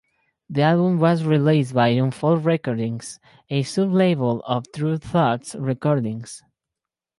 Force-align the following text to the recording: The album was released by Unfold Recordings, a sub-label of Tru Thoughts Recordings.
The 0.49 0.63
album 0.63 0.97
was 0.97 1.23
released 1.25 1.75
by 1.75 1.89
Unfold 1.89 2.43
Recordings, 2.43 3.19
a 3.51 3.61
sub-label 3.61 4.41
of 4.47 4.65
Tru 4.73 4.97
Thoughts 4.97 5.53
Recordings. 5.53 6.41